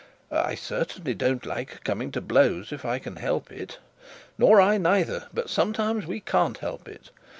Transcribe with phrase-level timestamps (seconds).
[0.31, 3.77] 'I certainly don't like coming to blows, if I can help it.'
[4.35, 7.11] 'Nor I neither but sometimes we can't help it.